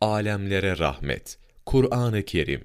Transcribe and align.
alemlere 0.00 0.78
rahmet. 0.78 1.38
Kur'an-ı 1.66 2.24
Kerim 2.24 2.62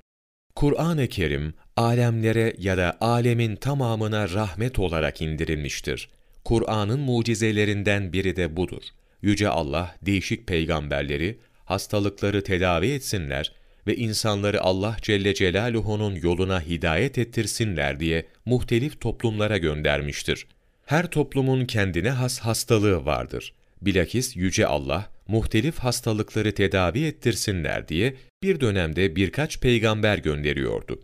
Kur'an-ı 0.56 1.08
Kerim, 1.08 1.54
alemlere 1.78 2.56
ya 2.60 2.78
da 2.78 2.98
alemin 3.02 3.56
tamamına 3.56 4.30
rahmet 4.30 4.80
olarak 4.80 5.22
indirilmiştir. 5.22 6.10
Kur'an'ın 6.46 7.00
mucizelerinden 7.00 8.14
biri 8.14 8.36
de 8.36 8.58
budur. 8.58 8.84
Yüce 9.22 9.50
Allah, 9.50 9.96
değişik 10.02 10.48
peygamberleri, 10.48 11.40
hastalıkları 11.66 12.44
tedavi 12.44 12.92
etsinler 12.92 13.52
ve 13.88 13.96
insanları 13.96 14.62
Allah 14.62 14.98
Celle 15.02 15.34
Celaluhu'nun 15.34 16.16
yoluna 16.16 16.62
hidayet 16.62 17.18
ettirsinler 17.18 18.00
diye 18.00 18.26
muhtelif 18.46 19.02
toplumlara 19.02 19.58
göndermiştir. 19.58 20.48
Her 20.86 21.08
toplumun 21.08 21.66
kendine 21.66 22.10
has 22.10 22.40
hastalığı 22.40 23.06
vardır. 23.06 23.54
Bilakis 23.82 24.36
Yüce 24.36 24.68
Allah, 24.68 25.10
muhtelif 25.28 25.80
hastalıkları 25.80 26.52
tedavi 26.52 27.06
ettirsinler 27.06 27.88
diye 27.88 28.16
bir 28.44 28.60
dönemde 28.60 29.16
birkaç 29.16 29.60
peygamber 29.60 30.18
gönderiyordu. 30.18 31.02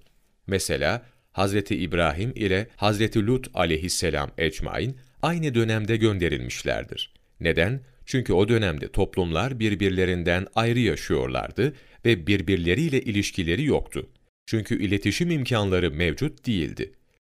Mesela 0.47 1.05
Hazreti 1.31 1.75
İbrahim 1.75 2.31
ile 2.35 2.67
Hazreti 2.75 3.25
Lut 3.27 3.47
aleyhisselam 3.53 4.31
ecmain 4.37 4.97
aynı 5.21 5.55
dönemde 5.55 5.97
gönderilmişlerdir. 5.97 7.13
Neden? 7.39 7.81
Çünkü 8.05 8.33
o 8.33 8.49
dönemde 8.49 8.91
toplumlar 8.91 9.59
birbirlerinden 9.59 10.47
ayrı 10.55 10.79
yaşıyorlardı 10.79 11.73
ve 12.05 12.27
birbirleriyle 12.27 13.01
ilişkileri 13.01 13.63
yoktu. 13.65 14.09
Çünkü 14.45 14.83
iletişim 14.83 15.31
imkanları 15.31 15.91
mevcut 15.91 16.47
değildi. 16.47 16.91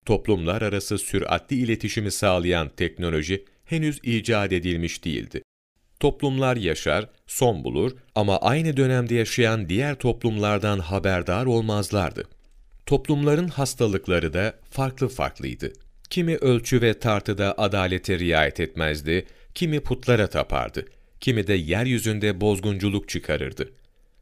Toplumlar 0.05 0.61
arası 0.61 0.97
süratli 0.97 1.55
iletişimi 1.55 2.11
sağlayan 2.11 2.69
teknoloji 2.69 3.45
henüz 3.65 3.99
icat 4.03 4.51
edilmiş 4.51 5.05
değildi. 5.05 5.41
Toplumlar 6.03 6.55
yaşar, 6.55 7.09
son 7.27 7.63
bulur 7.63 7.91
ama 8.15 8.37
aynı 8.37 8.77
dönemde 8.77 9.15
yaşayan 9.15 9.69
diğer 9.69 9.95
toplumlardan 9.95 10.79
haberdar 10.79 11.45
olmazlardı. 11.45 12.23
Toplumların 12.85 13.47
hastalıkları 13.47 14.33
da 14.33 14.53
farklı 14.69 15.07
farklıydı. 15.07 15.73
Kimi 16.09 16.35
ölçü 16.35 16.81
ve 16.81 16.99
tartıda 16.99 17.57
adalete 17.57 18.19
riayet 18.19 18.59
etmezdi, 18.59 19.25
kimi 19.55 19.79
putlara 19.79 20.27
tapardı, 20.27 20.85
kimi 21.19 21.47
de 21.47 21.53
yeryüzünde 21.53 22.41
bozgunculuk 22.41 23.09
çıkarırdı. 23.09 23.71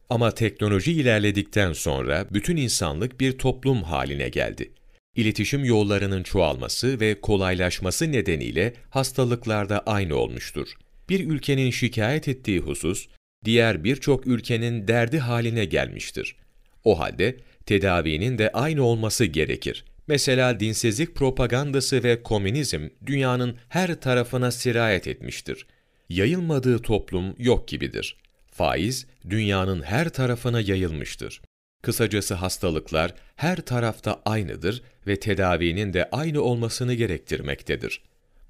Ama 0.10 0.32
teknoloji 0.32 0.92
ilerledikten 0.92 1.74
sonra 1.74 2.26
bütün 2.32 2.58
insanlık 2.58 3.20
bir 3.20 3.38
toplum 3.38 3.84
haline 3.84 4.30
geldi. 4.30 4.72
İletişim 5.16 5.66
yollarının 5.66 6.24
çoğalması 6.24 7.00
ve 7.00 7.22
kolaylaşması 7.22 8.12
nedeniyle 8.12 8.74
hastalıklarda 8.90 9.80
aynı 9.80 10.16
olmuştur. 10.16 10.68
Bir 11.12 11.30
ülkenin 11.30 11.72
şikayet 11.72 12.28
ettiği 12.28 12.60
husus, 12.60 13.08
diğer 13.46 13.84
birçok 13.84 14.28
ülkenin 14.28 14.88
derdi 14.88 15.20
haline 15.20 15.66
gelmiştir. 15.66 16.36
O 16.84 17.00
halde 17.00 17.38
tedavinin 17.66 18.38
de 18.38 18.52
aynı 18.52 18.84
olması 18.84 19.26
gerekir. 19.26 19.86
Mesela 20.08 20.60
dinsizlik 20.60 21.16
propagandası 21.16 22.04
ve 22.04 22.24
komünizm 22.24 22.88
dünyanın 23.06 23.58
her 23.70 24.02
tarafına 24.02 24.52
sirayet 24.52 25.08
etmiştir. 25.08 25.66
Yayılmadığı 26.10 26.80
toplum 26.80 27.36
yok 27.38 27.68
gibidir. 27.68 28.18
Faiz 28.52 29.08
dünyanın 29.30 29.82
her 29.82 30.10
tarafına 30.10 30.62
yayılmıştır. 30.62 31.42
Kısacası 31.84 32.34
hastalıklar 32.34 33.14
her 33.36 33.58
tarafta 33.58 34.22
aynıdır 34.26 34.82
ve 35.08 35.20
tedavinin 35.20 35.94
de 35.94 36.10
aynı 36.12 36.42
olmasını 36.42 36.94
gerektirmektedir. 36.94 38.02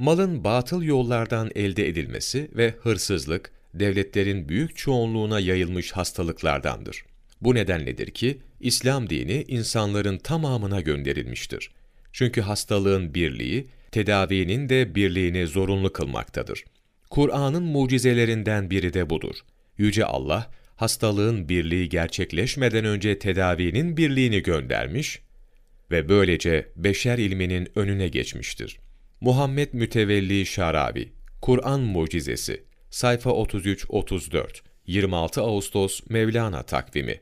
Malın 0.02 0.44
batıl 0.44 0.84
yollardan 0.84 1.52
elde 1.56 1.88
edilmesi 1.88 2.52
ve 2.56 2.74
hırsızlık, 2.82 3.52
devletlerin 3.74 4.50
büyük 4.50 4.78
çoğunluğuna 4.78 5.40
yayılmış 5.40 5.92
hastalıklardandır. 5.92 7.06
Bu 7.42 7.56
nedenledir 7.56 8.12
ki, 8.12 8.38
İslam 8.60 9.10
dini 9.10 9.46
insanların 9.48 10.18
tamamına 10.18 10.82
gönderilmiştir. 10.82 11.72
Çünkü 12.12 12.42
hastalığın 12.42 13.14
birliği, 13.14 13.68
tedavinin 13.92 14.70
de 14.70 14.96
birliğini 14.96 15.48
zorunlu 15.48 15.94
kılmaktadır. 15.94 16.64
Kur'an'ın 17.09 17.64
mucizelerinden 17.64 18.70
biri 18.70 18.94
de 18.94 19.09
budur. 19.09 19.36
Yüce 19.78 20.06
Allah, 20.06 20.52
hastalığın 20.75 21.50
birliği 21.50 21.90
gerçekleşmeden 21.90 22.86
önce 22.86 23.20
tedavinin 23.20 23.98
birliğini 23.98 24.44
göndermiş 24.44 25.20
ve 25.92 26.09
böylece 26.09 26.68
beşer 26.75 27.18
ilminin 27.18 27.68
önüne 27.75 28.08
geçmiştir. 28.08 28.78
Muhammed 29.24 29.74
Mütevelli 29.74 30.46
Şarabi, 30.46 31.12
Kur'an 31.42 31.80
Mucizesi, 31.80 32.64
sayfa 32.90 33.30
33-34, 33.30 34.62
26 34.88 35.42
Ağustos 35.42 36.02
Mevlana 36.09 36.64
takvimi 36.64 37.09